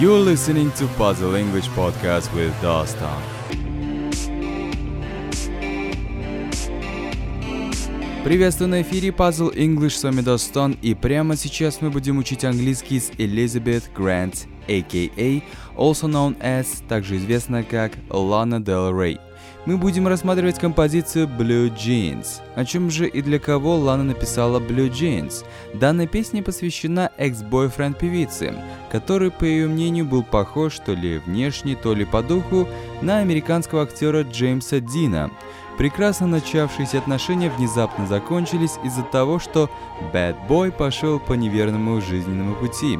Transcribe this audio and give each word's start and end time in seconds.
You're 0.00 0.20
listening 0.20 0.70
to 0.76 0.86
Puzzle 0.96 1.34
English 1.34 1.68
Podcast 1.70 2.32
with 2.32 2.52
Dostan. 2.62 3.20
Приветствую 8.22 8.68
на 8.68 8.82
эфире 8.82 9.08
Puzzle 9.08 9.52
English, 9.56 9.96
с 9.96 10.04
вами 10.04 10.20
Достон, 10.20 10.76
и 10.82 10.94
прямо 10.94 11.34
сейчас 11.34 11.80
мы 11.80 11.90
будем 11.90 12.18
учить 12.18 12.44
английский 12.44 13.00
с 13.00 13.10
Elizabeth 13.18 13.90
Grant, 13.92 14.46
a.k.a. 14.68 15.42
also 15.76 16.06
known 16.06 16.38
as, 16.40 16.66
также 16.88 17.16
известна 17.16 17.64
как 17.64 17.96
Lana 18.08 18.62
Del 18.62 18.92
Rey. 18.92 19.27
Мы 19.68 19.76
будем 19.76 20.08
рассматривать 20.08 20.58
композицию 20.58 21.26
Blue 21.26 21.68
Jeans. 21.68 22.40
О 22.54 22.64
чем 22.64 22.90
же 22.90 23.06
и 23.06 23.20
для 23.20 23.38
кого 23.38 23.76
Лана 23.76 24.02
написала 24.02 24.60
Blue 24.60 24.88
Jeans? 24.88 25.44
Данная 25.74 26.06
песня 26.06 26.42
посвящена 26.42 27.10
экс-бойфренд 27.18 27.98
певицы, 27.98 28.54
который, 28.90 29.30
по 29.30 29.44
ее 29.44 29.68
мнению, 29.68 30.06
был 30.06 30.22
похож 30.22 30.78
то 30.78 30.94
ли 30.94 31.18
внешне, 31.18 31.76
то 31.76 31.92
ли 31.92 32.06
по 32.06 32.22
духу 32.22 32.66
на 33.02 33.18
американского 33.18 33.82
актера 33.82 34.22
Джеймса 34.22 34.80
Дина. 34.80 35.30
Прекрасно 35.76 36.26
начавшиеся 36.26 36.96
отношения 36.96 37.50
внезапно 37.50 38.06
закончились 38.06 38.78
из-за 38.84 39.02
того, 39.02 39.38
что 39.38 39.68
Bad 40.14 40.36
Boy 40.48 40.72
пошел 40.72 41.20
по 41.20 41.34
неверному 41.34 42.00
жизненному 42.00 42.54
пути. 42.54 42.98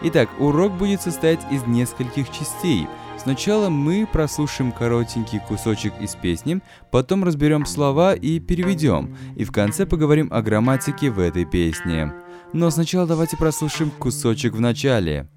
Итак, 0.00 0.30
урок 0.38 0.72
будет 0.72 1.02
состоять 1.02 1.40
из 1.50 1.66
нескольких 1.66 2.30
частей. 2.30 2.86
Сначала 3.26 3.70
мы 3.70 4.06
прослушаем 4.06 4.70
коротенький 4.70 5.40
кусочек 5.40 5.92
из 6.00 6.14
песни, 6.14 6.60
потом 6.92 7.24
разберем 7.24 7.66
слова 7.66 8.14
и 8.14 8.38
переведем, 8.38 9.16
и 9.34 9.42
в 9.42 9.50
конце 9.50 9.84
поговорим 9.84 10.28
о 10.30 10.42
грамматике 10.42 11.10
в 11.10 11.18
этой 11.18 11.44
песне. 11.44 12.14
Но 12.52 12.70
сначала 12.70 13.04
давайте 13.04 13.36
прослушаем 13.36 13.90
кусочек 13.90 14.54
в 14.54 14.60
начале. 14.60 15.28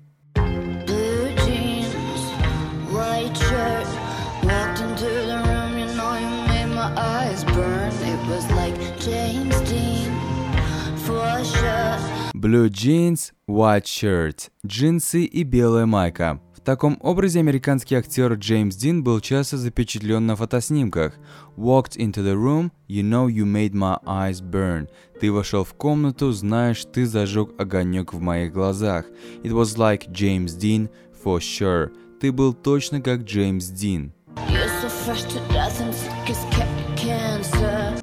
Blue 12.36 12.70
jeans, 12.70 13.32
white 13.50 13.86
shirt. 13.86 14.50
Джинсы 14.64 15.24
и 15.24 15.42
белая 15.42 15.88
майка. 15.88 16.40
В 16.60 16.66
таком 16.66 16.98
образе 17.02 17.40
американский 17.40 17.96
актер 17.96 18.34
Джеймс 18.34 18.76
Дин 18.76 19.02
был 19.02 19.22
часто 19.22 19.58
запечатлен 19.58 20.26
на 20.28 20.36
фотоснимках. 20.36 21.14
Walked 21.56 21.96
into 21.98 22.22
the 22.22 22.36
room, 22.36 22.72
you 22.90 23.02
know 23.02 23.28
you 23.28 23.46
made 23.46 23.74
my 23.74 23.98
eyes 24.04 24.42
burn. 24.42 24.90
Ты 25.22 25.32
вошел 25.32 25.64
в 25.64 25.74
комнату, 25.74 26.34
знаешь, 26.34 26.84
ты 26.84 27.06
зажег 27.06 27.52
огонек 27.58 28.14
в 28.14 28.20
моих 28.20 28.52
глазах. 28.52 29.06
It 29.42 29.54
was 29.54 29.78
like 29.78 30.12
James 30.12 30.58
Dean, 30.58 30.90
for 31.24 31.40
sure. 31.40 31.92
Ты 32.20 32.34
был 32.34 32.54
точно 32.54 33.00
как 33.02 33.22
Джеймс 33.22 33.68
Дин. 33.68 34.12
You're 34.50 34.68
so 34.82 34.90
fresh 34.90 35.24
to 35.24 35.40
death 35.54 36.79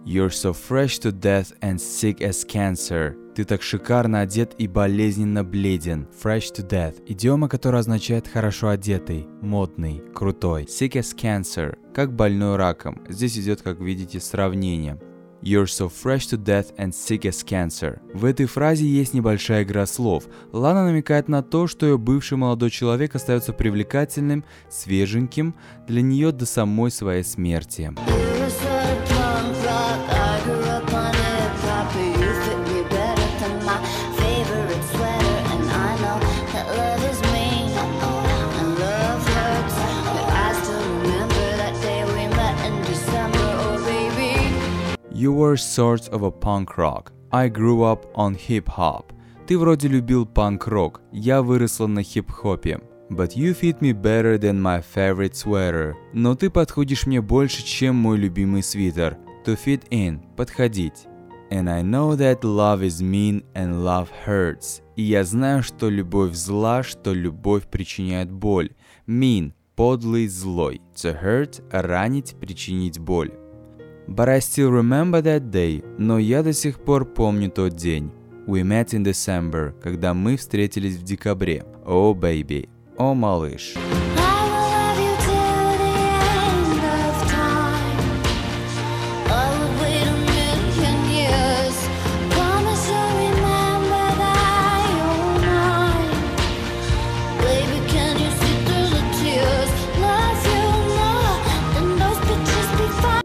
You're 0.06 0.30
so 0.30 0.52
fresh 0.52 1.00
to 1.00 1.10
death 1.10 1.52
and 1.62 1.80
sick 1.80 2.20
as 2.20 2.46
cancer. 2.46 3.16
Ты 3.34 3.44
так 3.44 3.60
шикарно 3.60 4.20
одет 4.20 4.54
и 4.56 4.68
болезненно 4.68 5.42
бледен. 5.42 6.06
Fresh 6.22 6.52
to 6.54 6.64
death. 6.64 7.02
Идиома, 7.08 7.48
которая 7.48 7.80
означает 7.80 8.28
хорошо 8.28 8.68
одетый, 8.68 9.26
модный, 9.42 10.00
крутой. 10.14 10.66
Sick 10.66 10.92
as 10.92 11.12
cancer. 11.12 11.76
Как 11.92 12.14
больной 12.14 12.54
раком. 12.54 13.02
Здесь 13.08 13.36
идет, 13.36 13.62
как 13.62 13.80
видите, 13.80 14.20
сравнение. 14.20 14.96
You're 15.42 15.64
so 15.64 15.90
fresh 15.90 16.28
to 16.30 16.40
death 16.40 16.72
and 16.76 16.92
sick 16.92 17.22
as 17.22 17.44
cancer. 17.44 17.98
В 18.14 18.26
этой 18.26 18.46
фразе 18.46 18.86
есть 18.86 19.12
небольшая 19.12 19.64
игра 19.64 19.86
слов. 19.86 20.28
Лана 20.52 20.84
намекает 20.84 21.26
на 21.26 21.42
то, 21.42 21.66
что 21.66 21.84
ее 21.84 21.98
бывший 21.98 22.38
молодой 22.38 22.70
человек 22.70 23.16
остается 23.16 23.52
привлекательным, 23.52 24.44
свеженьким 24.70 25.56
для 25.88 26.00
нее 26.00 26.30
до 26.30 26.46
самой 26.46 26.92
своей 26.92 27.24
смерти. 27.24 27.92
You 45.16 45.32
were 45.32 45.56
sort 45.56 46.10
of 46.10 46.24
a 46.24 46.30
punk 46.30 46.76
rock. 46.76 47.10
I 47.32 47.48
grew 47.48 47.84
up 47.84 48.04
on 48.14 48.36
hip-hop. 48.36 49.14
Ты 49.46 49.56
вроде 49.56 49.88
любил 49.88 50.26
панк-рок. 50.26 51.00
Я 51.10 51.40
выросла 51.40 51.86
на 51.86 52.02
хип-хопе. 52.02 52.80
But 53.08 53.34
you 53.34 53.54
fit 53.58 53.80
me 53.80 53.94
better 53.94 54.36
than 54.36 54.60
my 54.60 54.84
favorite 54.94 55.32
sweater. 55.32 55.94
Но 56.12 56.34
ты 56.34 56.50
подходишь 56.50 57.06
мне 57.06 57.22
больше, 57.22 57.64
чем 57.64 57.96
мой 57.96 58.18
любимый 58.18 58.62
свитер. 58.62 59.16
To 59.46 59.56
fit 59.56 59.88
in. 59.88 60.20
Подходить. 60.36 61.06
And 61.50 61.70
I 61.70 61.80
know 61.80 62.14
that 62.16 62.42
love 62.42 62.82
is 62.82 63.00
mean 63.00 63.42
and 63.54 63.82
love 63.82 64.08
hurts. 64.26 64.82
И 64.96 65.02
я 65.02 65.24
знаю, 65.24 65.62
что 65.62 65.88
любовь 65.88 66.34
зла, 66.34 66.82
что 66.82 67.14
любовь 67.14 67.66
причиняет 67.68 68.30
боль. 68.30 68.72
Mean– 69.08 69.52
подлый, 69.76 70.28
злой. 70.28 70.82
To 70.96 71.18
hurt– 71.18 71.62
ранить, 71.70 72.36
причинить 72.38 72.98
боль. 72.98 73.32
But 74.08 74.28
I 74.28 74.38
still 74.40 74.70
remember 74.70 75.20
that 75.22 75.50
day, 75.50 75.84
но 75.98 76.18
я 76.18 76.42
до 76.42 76.52
сих 76.52 76.78
пор 76.78 77.04
помню 77.04 77.50
тот 77.50 77.74
день. 77.74 78.10
We 78.46 78.62
met 78.62 78.94
in 78.94 79.02
December, 79.02 79.74
когда 79.82 80.14
мы 80.14 80.36
встретились 80.36 80.96
в 80.96 81.02
декабре. 81.02 81.64
Oh 81.84 82.14
baby, 82.14 82.68
о 82.96 83.14
малыш. 83.14 83.74
I 83.76 84.05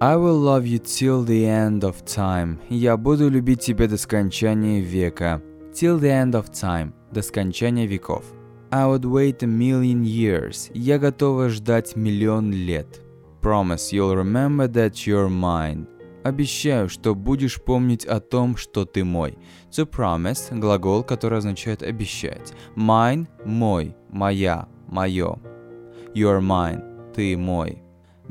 I 0.04 0.16
will 0.16 0.40
love 0.40 0.66
you 0.66 0.80
till 0.80 1.24
the 1.24 1.46
end 1.46 1.84
of 1.84 2.04
time. 2.06 2.58
Я 2.70 2.98
буду 2.98 3.30
любить 3.30 3.60
тебя 3.60 3.88
до 3.88 3.98
скончания 3.98 4.82
века. 4.82 5.44
Till 5.74 6.00
the 6.00 6.10
end 6.10 6.32
of 6.32 6.50
time. 6.50 6.92
До 7.12 7.22
скончания 7.22 7.86
веков. 7.86 8.24
I 8.72 8.88
would 8.88 9.06
wait 9.06 9.44
a 9.44 9.46
million 9.46 10.02
years. 10.02 10.72
Я 10.74 10.98
готова 10.98 11.50
ждать 11.50 11.96
миллион 11.96 12.52
лет. 12.52 13.00
Promise 13.44 13.92
you'll 13.92 14.16
remember 14.16 14.68
that 14.68 14.94
you're 15.06 15.30
mine. 15.30 15.86
Обещаю, 16.24 16.90
что 16.90 17.14
будешь 17.14 17.62
помнить 17.62 18.04
о 18.04 18.20
том, 18.20 18.58
что 18.58 18.86
ты 18.86 19.04
мой. 19.04 19.38
To 19.70 19.88
promise– 19.88 20.50
глагол, 20.60 21.04
который 21.04 21.38
означает 21.38 21.84
обещать. 21.84 22.54
Mine– 22.76 23.28
мой, 23.46 23.96
моя, 24.10 24.68
мое. 24.88 25.38
You're 26.16 26.42
mine. 26.42 27.14
Ты 27.14 27.38
мой. 27.38 27.81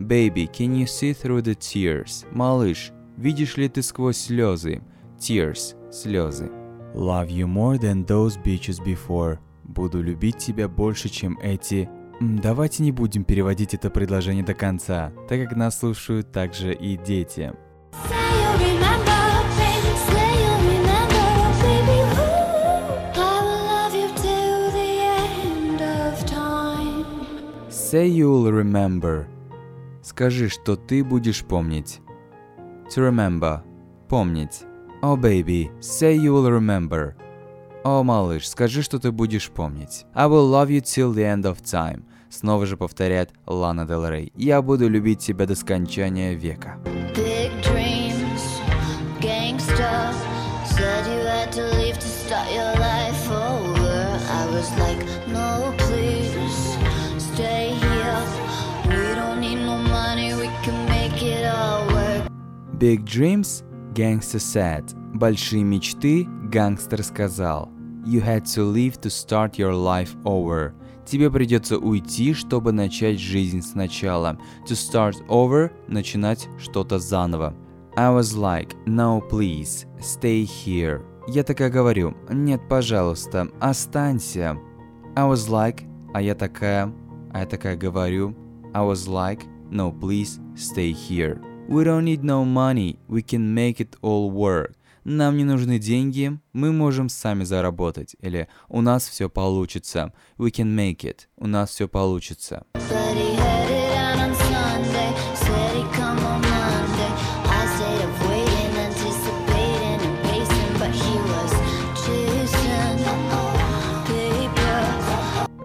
Baby, 0.00 0.46
can 0.46 0.74
you 0.74 0.86
see 0.86 1.12
through 1.12 1.42
the 1.42 1.54
tears? 1.54 2.24
Малыш, 2.32 2.90
видишь 3.18 3.58
ли 3.58 3.68
ты 3.68 3.82
сквозь 3.82 4.16
слезы? 4.16 4.80
Tears– 5.18 5.76
слезы. 5.92 6.50
Love 6.94 7.28
you 7.28 7.46
more 7.46 7.76
than 7.76 8.06
those 8.06 8.38
beaches 8.42 8.80
before. 8.82 9.38
Буду 9.62 10.00
любить 10.02 10.38
тебя 10.38 10.68
больше, 10.68 11.10
чем 11.10 11.38
эти... 11.42 11.88
Давайте 12.18 12.82
не 12.82 12.92
будем 12.92 13.24
переводить 13.24 13.74
это 13.74 13.90
предложение 13.90 14.42
до 14.42 14.54
конца, 14.54 15.12
так 15.28 15.42
как 15.42 15.54
нас 15.54 15.78
слушают 15.78 16.32
также 16.32 16.72
и 16.72 16.96
дети. 16.96 17.52
Say 27.68 28.06
you'll 28.06 28.50
remember, 28.52 29.26
Скажи, 30.20 30.50
что 30.50 30.76
ты 30.76 31.02
будешь 31.02 31.42
помнить. 31.42 32.02
To 32.94 33.10
remember. 33.10 33.62
Помнить. 34.06 34.64
Oh, 35.02 35.16
baby, 35.16 35.70
say 35.80 36.14
you 36.14 36.34
will 36.34 36.50
remember. 36.50 37.14
О, 37.84 38.02
малыш, 38.02 38.46
скажи, 38.46 38.82
что 38.82 38.98
ты 38.98 39.12
будешь 39.12 39.48
помнить. 39.48 40.04
I 40.12 40.26
will 40.26 40.50
love 40.50 40.68
you 40.68 40.82
till 40.82 41.14
the 41.14 41.24
end 41.24 41.44
of 41.44 41.62
time. 41.62 42.02
Снова 42.28 42.66
же 42.66 42.76
повторяет 42.76 43.30
Лана 43.46 43.86
Дел 43.86 44.06
Рей. 44.06 44.30
Я 44.36 44.60
буду 44.60 44.90
любить 44.90 45.20
тебя 45.20 45.46
до 45.46 45.54
скончания 45.54 46.34
века. 46.34 46.76
Big 62.80 63.04
dreams, 63.04 63.62
gangster 63.92 64.38
said. 64.38 64.94
Большие 65.12 65.62
мечты, 65.62 66.26
гангстер 66.50 67.02
сказал. 67.02 67.68
You 68.06 68.22
had 68.22 68.46
to 68.54 68.64
leave 68.64 68.98
to 69.02 69.10
start 69.10 69.58
your 69.58 69.74
life 69.74 70.16
over. 70.24 70.72
Тебе 71.04 71.30
придется 71.30 71.76
уйти, 71.76 72.32
чтобы 72.32 72.72
начать 72.72 73.20
жизнь 73.20 73.60
сначала. 73.60 74.38
To 74.66 74.74
start 74.74 75.16
over– 75.28 75.70
начинать 75.88 76.48
что-то 76.58 76.98
заново. 76.98 77.54
I 77.98 78.08
was 78.08 78.34
like, 78.34 78.74
no 78.86 79.20
please, 79.28 79.86
stay 79.98 80.44
here. 80.44 81.02
Я 81.28 81.42
такая 81.42 81.68
говорю, 81.68 82.16
нет, 82.30 82.62
пожалуйста, 82.66 83.48
останься. 83.60 84.56
I 85.16 85.28
was 85.28 85.50
like, 85.50 85.82
а 86.14 86.22
я 86.22 86.34
такая, 86.34 86.90
а 87.30 87.40
я 87.40 87.44
такая 87.44 87.76
говорю. 87.76 88.34
I 88.72 88.80
was 88.80 89.06
like, 89.06 89.42
no 89.70 89.92
please, 89.92 90.40
stay 90.56 90.92
here. 90.94 91.38
We 91.70 91.84
don't 91.84 92.04
need 92.04 92.24
no 92.24 92.44
money, 92.44 92.98
we 93.06 93.22
can 93.22 93.54
make 93.54 93.78
it 93.78 93.94
all 94.02 94.28
work. 94.32 94.74
Нам 95.04 95.36
не 95.36 95.44
нужны 95.44 95.78
деньги, 95.78 96.36
мы 96.52 96.72
можем 96.72 97.08
сами 97.08 97.44
заработать. 97.44 98.16
Или 98.20 98.48
у 98.68 98.80
нас 98.80 99.08
все 99.08 99.30
получится. 99.30 100.12
We 100.36 100.50
can 100.50 100.74
make 100.74 101.04
it. 101.04 101.28
У 101.36 101.46
нас 101.46 101.70
все 101.70 101.86
получится. 101.86 102.64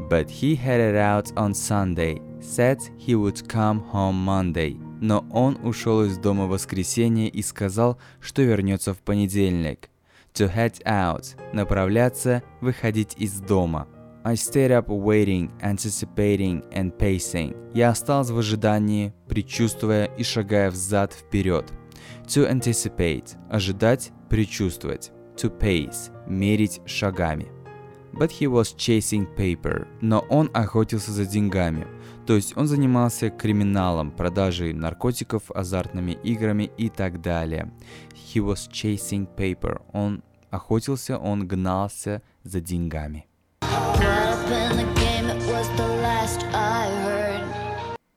But 0.08 0.30
he 0.30 0.56
headed 0.56 0.96
out 0.96 1.32
on 1.36 1.56
Sunday, 1.56 2.22
said 2.40 2.78
he 2.96 3.16
would 3.16 3.50
come 3.50 3.80
home 3.80 4.24
Monday. 4.24 4.85
Но 5.02 5.26
он 5.32 5.58
ушел 5.64 6.04
из 6.04 6.18
дома 6.18 6.46
в 6.46 6.50
воскресенье 6.50 7.28
и 7.28 7.42
сказал, 7.42 8.00
что 8.20 8.42
вернется 8.42 8.94
в 8.94 9.00
понедельник. 9.00 9.90
To 10.34 10.54
head 10.54 10.84
out– 10.84 11.38
направляться, 11.54 12.44
выходить 12.62 13.16
из 13.18 13.40
дома. 13.40 13.88
I 14.24 14.34
stayed 14.34 14.72
up 14.72 14.88
waiting, 14.88 15.52
anticipating 15.62 16.68
and 16.72 16.98
pacing. 16.98 17.56
Я 17.74 17.90
остался 17.90 18.34
в 18.34 18.40
ожидании, 18.40 19.14
предчувствуя 19.28 20.06
и 20.06 20.24
шагая 20.24 20.72
взад-вперед. 20.72 21.72
To 22.28 22.52
anticipate– 22.52 23.38
ожидать, 23.50 24.12
предчувствовать. 24.30 25.12
To 25.38 25.56
pace– 25.58 26.12
мерить 26.28 26.82
шагами. 26.86 27.48
But 28.14 28.32
he 28.32 28.48
was 28.48 28.76
chasing 28.76 29.28
paper. 29.36 29.88
Но 30.02 30.26
он 30.30 30.50
охотился 30.54 31.12
за 31.12 31.26
деньгами. 31.26 31.86
То 32.26 32.36
есть 32.36 32.58
он 32.58 32.68
занимался 32.68 33.30
криминалом, 33.30 34.12
продажей 34.12 34.74
наркотиков, 34.74 35.52
азартными 35.52 36.14
играми 36.24 36.72
и 36.78 36.90
так 36.90 37.22
далее. 37.22 37.72
He 38.14 38.44
was 38.44 38.68
chasing 38.70 39.28
paper. 39.36 39.82
Он 39.94 40.24
охотился, 40.50 41.20
он 41.20 41.48
гнался 41.48 42.24
за 42.44 42.62
деньгами. 42.62 43.28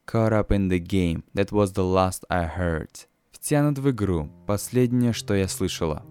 Caught 0.07 0.33
up 0.33 0.51
in 0.53 0.69
the 0.69 0.81
game. 0.81 1.23
That 1.35 1.51
was 1.51 1.75
the 1.75 1.83
last 1.83 2.25
I 2.31 2.47
heard. 2.47 3.07
Втянут 3.31 3.79
в 3.79 3.91
игру. 3.91 4.31
Последнее, 4.47 5.13
что 5.13 5.35
я 5.35 5.49
слышала. 5.49 6.03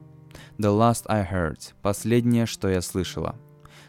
The 0.60 0.70
last 0.70 1.06
I 1.08 1.24
heard. 1.24 1.74
Последнее, 1.82 2.46
что 2.46 2.70
я 2.70 2.82
слышала. 2.82 3.36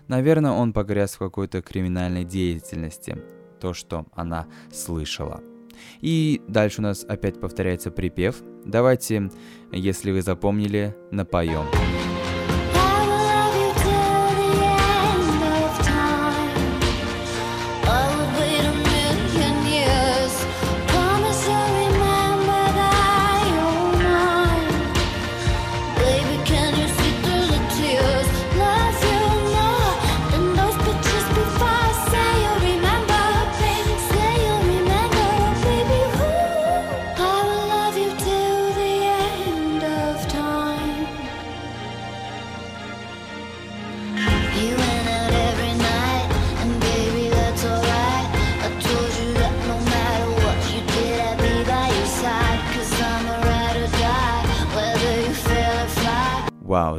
Наверное, 0.06 0.52
он 0.52 0.72
погряз 0.72 1.16
в 1.16 1.18
какой-то 1.18 1.60
криминальной 1.60 2.24
деятельности. 2.24 3.18
То, 3.60 3.74
что 3.74 4.06
она 4.12 4.46
слышала. 4.72 5.42
И 6.00 6.42
дальше 6.48 6.80
у 6.80 6.84
нас 6.84 7.04
опять 7.04 7.40
повторяется 7.40 7.90
припев. 7.90 8.42
Давайте, 8.64 9.30
если 9.72 10.10
вы 10.10 10.22
запомнили, 10.22 10.96
напоем. 11.10 11.64
I 11.74 11.87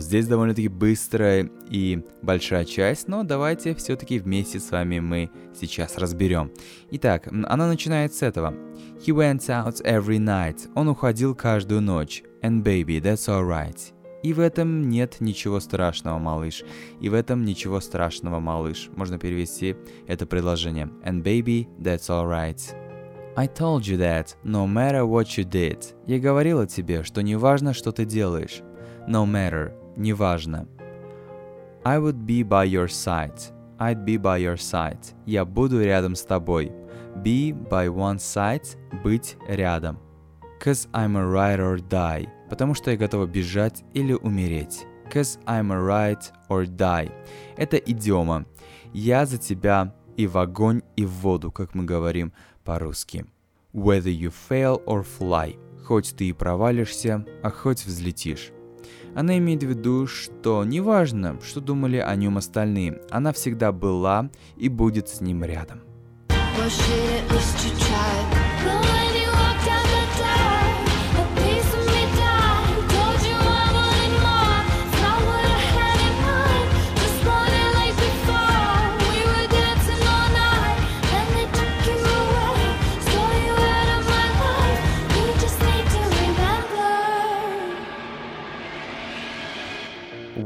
здесь 0.09 0.27
довольно-таки 0.27 0.69
быстрая 0.69 1.51
и 1.69 2.03
большая 2.23 2.65
часть, 2.65 3.07
но 3.07 3.21
давайте 3.21 3.75
все-таки 3.75 4.17
вместе 4.17 4.59
с 4.59 4.71
вами 4.71 5.00
мы 5.00 5.29
сейчас 5.53 6.00
разберем. 6.00 6.51
Итак, 6.89 7.27
она 7.27 7.67
начинает 7.67 8.15
с 8.15 8.23
этого. 8.23 8.56
He 9.06 9.13
went 9.13 9.41
out 9.50 9.83
every 9.83 10.17
night. 10.17 10.67
Он 10.73 10.88
уходил 10.88 11.35
каждую 11.35 11.81
ночь. 11.81 12.23
And 12.41 12.63
baby, 12.63 13.00
that's 13.00 13.27
alright. 13.29 13.77
И 14.23 14.33
в 14.33 14.39
этом 14.39 14.89
нет 14.89 15.17
ничего 15.19 15.59
страшного, 15.59 16.17
малыш. 16.17 16.63
И 17.00 17.07
в 17.07 17.13
этом 17.13 17.45
ничего 17.45 17.79
страшного, 17.79 18.39
малыш. 18.39 18.89
Можно 18.95 19.19
перевести 19.19 19.75
это 20.07 20.25
предложение. 20.25 20.89
And 21.05 21.21
baby, 21.21 21.67
that's 21.79 22.09
alright. 22.09 22.59
I 23.35 23.47
told 23.47 23.81
you 23.81 24.00
that, 24.00 24.35
no 24.44 24.65
matter 24.65 25.05
what 25.05 25.38
you 25.38 25.47
did. 25.47 25.94
Я 26.07 26.17
говорила 26.17 26.65
тебе, 26.65 27.03
что 27.03 27.21
не 27.21 27.35
важно, 27.35 27.75
что 27.75 27.91
ты 27.91 28.05
делаешь. 28.05 28.63
No 29.07 29.25
matter, 29.25 29.71
неважно. 30.00 30.68
I 31.86 32.00
would 32.00 32.25
be 32.25 32.44
by 32.44 32.66
your 32.66 32.88
side. 32.88 33.40
I'd 33.80 34.04
be 34.04 34.18
by 34.18 34.40
your 34.40 34.57
side. 34.57 35.13
Я 35.25 35.46
буду 35.46 35.81
рядом 35.81 36.16
с 36.16 36.24
тобой. 36.24 36.72
Be 37.24 37.54
by 37.54 37.88
one 37.88 38.18
side, 38.18 38.78
быть 39.04 39.38
рядом. 39.48 39.98
Cause 40.60 40.90
I'm 40.92 41.16
a 41.16 41.24
ride 41.24 41.60
or 41.60 41.80
die. 41.80 42.28
Потому 42.50 42.74
что 42.74 42.92
я 42.92 42.98
готова 42.98 43.25
бежать 43.25 43.84
или 43.94 44.13
умереть. 44.13 44.86
Cause 45.13 45.40
I'm 45.46 45.72
a 45.72 45.78
ride 45.78 46.24
or 46.50 46.66
die. 46.66 47.12
Это 47.56 47.78
идиома. 47.78 48.46
Я 48.94 49.25
за 49.25 49.38
тебя 49.38 49.94
и 50.18 50.28
в 50.28 50.38
огонь, 50.38 50.81
и 50.98 51.06
в 51.06 51.12
воду, 51.22 51.51
как 51.51 51.75
мы 51.75 51.86
говорим 51.86 52.34
по-русски. 52.65 53.25
Whether 53.74 54.12
you 54.12 54.34
fail 54.50 54.84
or 54.86 55.06
fly. 55.06 55.58
Хоть 55.86 56.13
ты 56.15 56.29
и 56.29 56.34
провалишься, 56.34 57.25
а 57.41 57.50
хоть 57.50 57.86
взлетишь. 57.86 58.51
Она 59.16 59.38
имеет 59.38 59.63
в 59.63 59.68
виду, 59.68 60.08
что 60.08 60.63
неважно, 60.63 61.38
что 61.44 61.62
думали 61.62 61.98
о 61.98 62.16
нем 62.16 62.38
остальные, 62.38 63.01
она 63.10 63.34
всегда 63.34 63.72
была 63.72 64.30
и 64.58 64.70
будет 64.70 65.10
с 65.10 65.22
ним 65.22 65.44
рядом. 65.44 65.82
Well, 66.58 68.28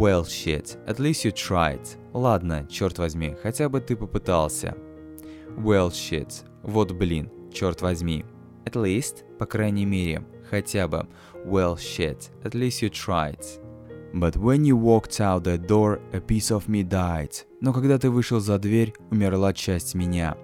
Well 0.03 0.25
shit, 0.25 0.77
at 0.85 0.99
least 0.99 1.23
you 1.23 1.31
tried. 1.31 1.87
Ладно, 2.11 2.67
черт 2.69 2.97
возьми, 2.97 3.37
хотя 3.41 3.69
бы 3.69 3.79
ты 3.79 3.95
попытался. 3.95 4.75
Well 5.55 5.91
shit, 5.91 6.43
вот 6.61 6.91
блин, 6.91 7.31
черт 7.53 7.81
возьми. 7.81 8.25
At 8.65 8.73
least, 8.73 9.23
по 9.39 9.45
крайней 9.45 9.85
мере, 9.85 10.25
хотя 10.49 10.89
бы. 10.89 11.07
Well 11.45 11.77
shit, 11.77 12.31
at 12.43 12.51
least 12.51 12.81
you 12.81 12.89
tried. 12.89 13.39
But 14.13 14.35
when 14.35 14.65
you 14.65 14.75
walked 14.75 15.21
out 15.21 15.45
that 15.45 15.67
door, 15.67 16.01
a 16.11 16.19
piece 16.19 16.51
of 16.51 16.67
me 16.67 16.83
died. 16.83 17.45
Но 17.61 17.71
когда 17.71 17.97
ты 17.97 18.09
вышел 18.09 18.41
за 18.41 18.59
дверь, 18.59 18.93
умерла 19.09 19.53
часть 19.53 19.95
меня. 19.95 20.35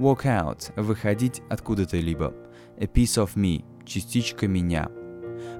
Walk 0.00 0.24
out– 0.24 0.72
выходить 0.76 1.40
откуда-то 1.48 1.98
либо. 1.98 2.34
A 2.78 2.86
piece 2.86 3.24
of 3.24 3.36
me– 3.36 3.64
частичка 3.86 4.48
меня. 4.48 4.90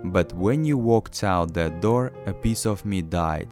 But 0.04 0.34
when 0.34 0.64
you 0.64 0.76
walked 0.76 1.22
out 1.22 1.54
that 1.54 1.80
door, 1.80 2.12
a 2.26 2.32
piece 2.32 2.66
of 2.66 2.84
me 2.84 3.02
died. 3.02 3.50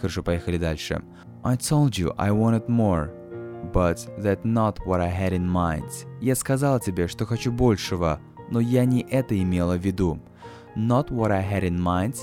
Хорошо, 0.00 0.22
поехали 0.22 0.58
дальше. 0.58 1.02
I 1.44 1.56
told 1.56 1.98
you 1.98 2.12
I 2.16 2.30
wanted 2.30 2.68
more, 2.68 3.10
but 3.72 4.06
that 4.18 4.44
not 4.44 4.78
what 4.86 5.00
I 5.00 5.08
had 5.08 5.32
in 5.32 5.46
mind. 5.46 6.06
Я 6.20 6.34
сказала 6.34 6.80
тебе, 6.80 7.08
что 7.08 7.26
хочу 7.26 7.52
большего, 7.52 8.20
но 8.50 8.60
я 8.60 8.84
не 8.84 9.02
это 9.02 9.40
имела 9.40 9.76
в 9.76 9.84
виду. 9.84 10.18
Not 10.76 11.10
what 11.10 11.30
I 11.30 11.42
had 11.42 11.62
in 11.62 11.78
mind. 11.78 12.16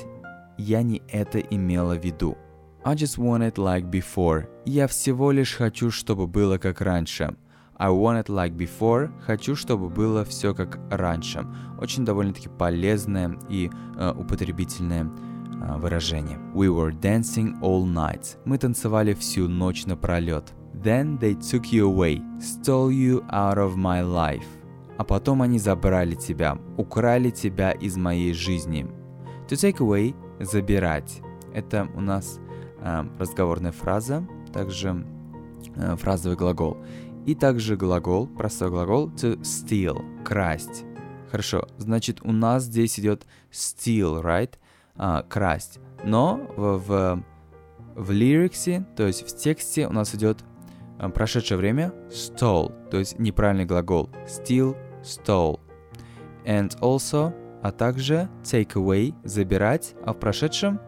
Я 0.57 0.81
не 0.81 1.01
это 1.09 1.39
имела 1.39 1.95
в 1.95 2.03
виду. 2.03 2.37
I 2.83 2.95
just 2.95 3.17
want 3.17 3.43
it 3.43 3.57
like 3.57 3.89
before. 3.89 4.47
Я 4.65 4.87
всего 4.87 5.31
лишь 5.31 5.55
хочу, 5.55 5.91
чтобы 5.91 6.27
было 6.27 6.57
как 6.57 6.81
раньше. 6.81 7.35
I 7.79 7.89
want 7.89 8.25
it 8.25 8.29
like 8.29 8.57
before. 8.57 9.11
Хочу, 9.25 9.55
чтобы 9.55 9.89
было 9.89 10.25
все 10.25 10.53
как 10.53 10.79
раньше. 10.89 11.45
Очень 11.79 12.05
довольно-таки 12.05 12.49
полезное 12.49 13.37
и 13.49 13.69
э, 13.97 14.13
употребительное 14.17 15.03
э, 15.05 15.77
выражение. 15.77 16.39
We 16.53 16.67
were 16.69 16.91
dancing 16.91 17.59
all 17.61 17.85
night. 17.85 18.37
Мы 18.45 18.57
танцевали 18.57 19.13
всю 19.13 19.47
ночь 19.47 19.85
напролет. 19.85 20.53
Then 20.73 21.19
they 21.19 21.35
took 21.35 21.71
you 21.71 21.87
away, 21.87 22.21
stole 22.39 22.91
you 22.91 23.23
out 23.29 23.57
of 23.57 23.75
my 23.75 24.03
life. 24.03 24.45
А 24.97 25.03
потом 25.03 25.43
они 25.43 25.59
забрали 25.59 26.15
тебя, 26.15 26.57
украли 26.77 27.29
тебя 27.29 27.71
из 27.71 27.97
моей 27.97 28.33
жизни. 28.33 28.87
To 29.47 29.55
take 29.55 29.77
away– 29.77 30.15
забирать. 30.39 31.21
Это 31.53 31.87
у 31.95 32.01
нас 32.01 32.39
э, 32.79 33.03
разговорная 33.19 33.71
фраза, 33.71 34.27
также 34.53 35.05
э, 35.75 35.95
фразовый 35.95 36.37
глагол. 36.37 36.77
И 37.27 37.35
также 37.35 37.75
глагол, 37.75 38.25
простой 38.25 38.69
глагол 38.69 39.09
to 39.09 39.37
steal, 39.41 40.23
красть. 40.23 40.85
Хорошо, 41.29 41.67
значит 41.77 42.21
у 42.21 42.31
нас 42.31 42.63
здесь 42.63 42.97
идет 43.01 43.27
steal, 43.51 44.23
right? 44.23 44.53
А, 44.95 45.23
красть. 45.23 45.79
Но 46.05 46.39
в, 46.55 46.77
в, 46.77 47.23
в 47.95 48.11
лириксе, 48.11 48.87
то 48.95 49.05
есть 49.05 49.29
в 49.29 49.35
тексте 49.35 49.87
у 49.87 49.91
нас 49.91 50.15
идет 50.15 50.45
а, 50.99 51.09
прошедшее 51.09 51.57
время 51.57 51.93
stole, 52.09 52.71
то 52.89 52.97
есть 52.97 53.19
неправильный 53.19 53.65
глагол. 53.65 54.09
Steal, 54.25 54.77
stole. 55.03 55.59
And 56.45 56.79
also, 56.79 57.33
а 57.61 57.73
также 57.73 58.29
take 58.41 58.75
away, 58.75 59.13
забирать, 59.25 59.95
а 60.05 60.13
в 60.13 60.19
прошедшем 60.19 60.79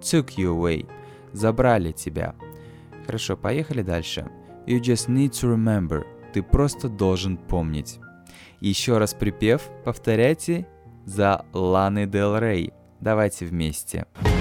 took 0.00 0.36
you 0.36 0.56
away, 0.56 0.88
забрали 1.32 1.90
тебя. 1.90 2.36
Хорошо, 3.06 3.36
поехали 3.36 3.82
дальше. 3.82 4.30
You 4.66 4.80
just 4.80 5.08
need 5.08 5.32
to 5.32 5.56
remember. 5.56 6.04
Ты 6.32 6.42
просто 6.42 6.88
должен 6.88 7.36
помнить. 7.36 7.98
Еще 8.60 8.98
раз 8.98 9.14
припев 9.14 9.62
повторяйте 9.84 10.66
за 11.06 11.44
Ланы 11.52 12.06
Дел 12.06 12.38
Рей. 12.38 12.72
Давайте 13.00 13.46
вместе. 13.46 14.06
I 14.22 14.39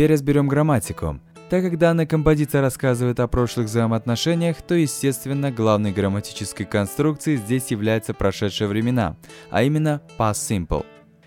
Теперь 0.00 0.12
разберем 0.12 0.48
грамматику. 0.48 1.20
Так 1.50 1.62
как 1.62 1.76
данная 1.76 2.06
композиция 2.06 2.62
рассказывает 2.62 3.20
о 3.20 3.28
прошлых 3.28 3.66
взаимоотношениях, 3.66 4.62
то, 4.62 4.74
естественно, 4.74 5.52
главной 5.52 5.92
грамматической 5.92 6.64
конструкцией 6.64 7.36
здесь 7.36 7.70
являются 7.70 8.14
прошедшие 8.14 8.66
времена, 8.66 9.18
а 9.50 9.62
именно 9.62 10.00
past 10.16 10.36
simple. 10.48 10.86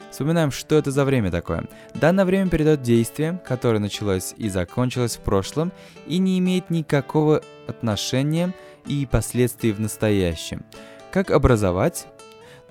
Вспоминаем, 0.10 0.50
что 0.50 0.76
это 0.76 0.90
за 0.90 1.06
время 1.06 1.30
такое. 1.30 1.70
Данное 1.94 2.26
время 2.26 2.50
передает 2.50 2.82
действие, 2.82 3.40
которое 3.48 3.78
началось 3.78 4.34
и 4.38 4.50
закончилось 4.50 5.18
в 5.18 5.20
прошлом 5.20 5.72
и 6.08 6.18
не 6.18 6.40
имеет 6.40 6.72
никакого 6.72 7.44
отношения 7.68 8.56
и 8.88 9.06
последствий 9.06 9.72
в 9.72 9.80
настоящем. 9.80 10.66
Как 11.12 11.30
образовать? 11.30 12.08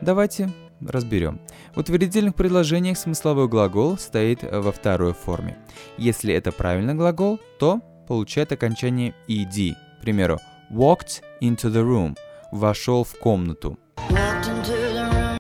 Давайте 0.00 0.50
разберем. 0.88 1.40
В 1.74 1.78
утвердительных 1.78 2.34
предложениях 2.34 2.98
смысловой 2.98 3.48
глагол 3.48 3.98
стоит 3.98 4.42
во 4.42 4.72
второй 4.72 5.14
форме. 5.14 5.56
Если 5.98 6.34
это 6.34 6.52
правильный 6.52 6.94
глагол, 6.94 7.40
то 7.58 7.80
получает 8.08 8.52
окончание 8.52 9.14
ed. 9.28 9.74
К 9.98 10.00
примеру, 10.02 10.38
walked 10.70 11.22
into 11.40 11.70
the 11.70 11.82
room– 11.82 12.16
вошел 12.52 13.02
в 13.02 13.14
комнату. 13.18 13.78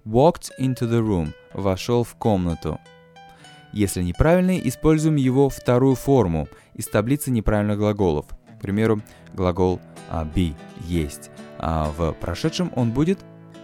Walked 0.04 0.50
into 0.58 0.88
the 0.88 1.00
room. 1.00 1.32
Вошел 1.52 2.02
в 2.02 2.14
комнату. 2.14 2.80
Если 3.72 4.02
неправильный, 4.02 4.60
используем 4.64 5.16
его 5.16 5.48
вторую 5.48 5.94
форму 5.94 6.48
из 6.74 6.86
таблицы 6.86 7.30
неправильных 7.30 7.78
глаголов. 7.78 8.26
К 8.58 8.60
примеру, 8.60 9.00
глагол 9.34 9.80
а, 10.10 10.24
be– 10.24 10.54
есть. 10.86 11.30
А 11.58 11.90
в 11.96 12.12
прошедшем 12.12 12.72
он 12.74 12.90
будет 12.90 13.20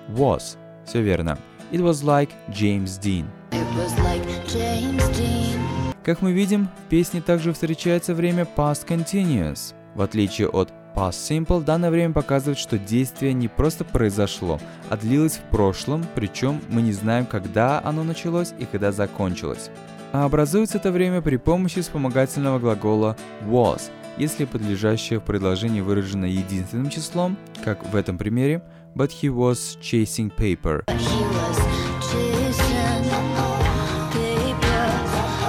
was. 0.09 0.57
Все 0.87 1.03
верно. 1.03 1.39
It 1.71 1.83
was 1.83 2.03
like 2.03 2.31
James 2.51 2.97
Dean. 2.97 3.27
It 3.53 3.67
was 3.77 3.93
like 3.99 4.25
James 4.47 5.07
Dean. 5.11 5.61
Как 6.03 6.23
мы 6.23 6.33
видим, 6.33 6.67
в 6.67 6.89
песне 6.89 7.21
также 7.21 7.53
встречается 7.53 8.15
время 8.15 8.49
past 8.57 8.87
continuous. 8.89 9.75
В 9.95 10.01
отличие 10.01 10.49
от 10.49 10.73
past 10.95 11.29
simple, 11.29 11.63
данное 11.63 11.91
время 11.91 12.15
показывает, 12.15 12.57
что 12.57 12.79
действие 12.79 13.35
не 13.35 13.49
просто 13.49 13.85
произошло, 13.85 14.59
а 14.89 14.97
длилось 14.97 15.37
в 15.37 15.43
прошлом, 15.51 16.07
причем 16.15 16.63
мы 16.71 16.81
не 16.81 16.93
знаем, 16.93 17.27
когда 17.27 17.83
оно 17.85 18.03
началось 18.03 18.55
и 18.59 18.65
когда 18.65 18.91
закончилось. 18.91 19.69
А 20.13 20.25
образуется 20.25 20.79
это 20.79 20.91
время 20.91 21.21
при 21.21 21.37
помощи 21.37 21.83
вспомогательного 21.83 22.59
глагола 22.59 23.15
was, 23.45 23.91
если 24.17 24.47
подлежащее 24.47 25.21
в 25.21 25.25
предложении 25.25 25.83
выражено 25.83 26.25
единственным 26.25 26.89
числом, 26.89 27.37
как 27.63 27.85
в 27.93 27.95
этом 27.95 28.17
примере, 28.17 28.63
but 28.95 29.11
he 29.11 29.29
was 29.29 29.77
chasing 29.81 30.31
paper, 30.31 30.85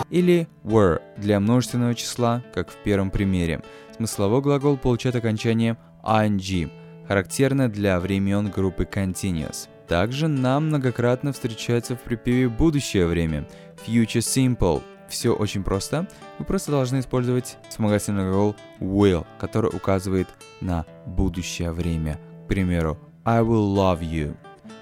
или 0.09 0.47
were 0.63 1.01
для 1.17 1.39
множественного 1.39 1.95
числа, 1.95 2.43
как 2.53 2.69
в 2.69 2.75
первом 2.77 3.11
примере. 3.11 3.61
Смысловой 3.95 4.41
глагол 4.41 4.77
получает 4.77 5.15
окончание 5.15 5.77
ing, 6.03 6.71
характерное 7.07 7.67
для 7.67 7.99
времен 7.99 8.49
группы 8.49 8.83
continuous. 8.83 9.67
Также 9.87 10.27
нам 10.27 10.67
многократно 10.67 11.33
встречается 11.33 11.95
в 11.95 12.01
припеве 12.01 12.47
будущее 12.47 13.07
время 13.07 13.47
future 13.85 14.19
simple. 14.19 14.83
Все 15.09 15.33
очень 15.33 15.63
просто. 15.63 16.07
Вы 16.37 16.45
просто 16.45 16.69
должны 16.69 16.99
использовать 16.99 17.57
вспомогательный 17.67 18.23
глагол 18.23 18.55
will, 18.79 19.25
который 19.39 19.71
указывает 19.75 20.27
на 20.61 20.85
будущее 21.07 21.71
время. 21.71 22.19
К 22.45 22.47
примеру, 22.47 22.99
I 23.29 23.43
will 23.43 23.75
love 23.75 24.01
you. 24.01 24.35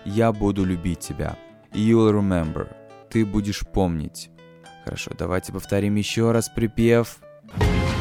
Я 0.05 0.31
буду 0.31 0.63
любить 0.63 0.99
тебя. 0.99 1.35
You 1.73 1.97
will 1.97 2.13
remember. 2.13 2.69
Ты 3.09 3.25
будешь 3.25 3.67
помнить. 3.67 4.29
Хорошо, 4.85 5.11
давайте 5.17 5.51
повторим 5.51 5.95
еще 5.95 6.31
раз 6.31 6.47
припев. 6.47 7.19
I 7.59 7.96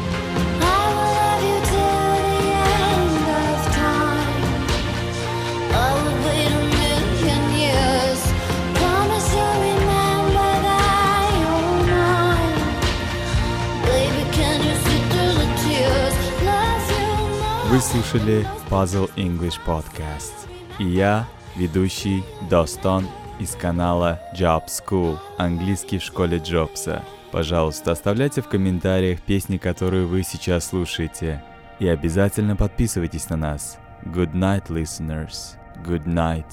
Вы 17.76 17.82
слушали 17.82 18.46
Puzzle 18.70 19.10
English 19.16 19.56
Podcast. 19.66 20.32
И 20.78 20.84
я, 20.84 21.28
ведущий 21.56 22.24
Достон 22.48 23.06
из 23.38 23.54
канала 23.54 24.18
Job 24.34 24.62
School, 24.68 25.18
английский 25.36 25.98
в 25.98 26.02
школе 26.02 26.38
Джобса. 26.38 27.04
Пожалуйста, 27.32 27.92
оставляйте 27.92 28.40
в 28.40 28.48
комментариях 28.48 29.20
песни, 29.20 29.58
которые 29.58 30.06
вы 30.06 30.22
сейчас 30.22 30.68
слушаете. 30.68 31.44
И 31.78 31.86
обязательно 31.86 32.56
подписывайтесь 32.56 33.28
на 33.28 33.36
нас. 33.36 33.76
Good 34.06 34.32
night, 34.32 34.68
listeners. 34.68 35.58
Good 35.84 36.06
night. 36.06 36.46